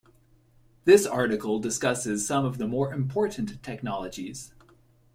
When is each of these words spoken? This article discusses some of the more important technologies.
This 0.83 1.05
article 1.05 1.59
discusses 1.59 2.25
some 2.25 2.43
of 2.43 2.57
the 2.57 2.67
more 2.67 2.91
important 2.91 3.61
technologies. 3.61 4.51